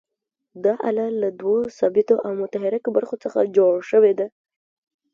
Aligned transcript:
دا 0.63 0.73
آله 0.89 1.05
له 1.21 1.29
دوو 1.39 1.57
ثابتو 1.77 2.15
او 2.25 2.31
متحرکو 2.41 2.89
برخو 2.97 3.15
څخه 3.23 3.39
جوړه 3.55 3.81
شوې 3.91 4.13
ده. 4.19 4.27